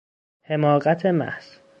[0.41, 1.59] حماقت محض